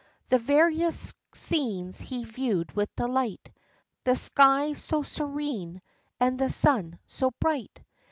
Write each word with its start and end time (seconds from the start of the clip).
The 0.29 0.39
various 0.39 1.13
scenes 1.35 1.99
he 1.99 2.23
viewed 2.23 2.71
with 2.71 2.89
delight; 2.95 3.51
The 4.03 4.15
sky 4.15 4.73
so 4.73 5.03
serene, 5.03 5.79
and 6.19 6.39
the 6.39 6.49
sun 6.49 6.97
so 7.05 7.29
bright! 7.39 7.79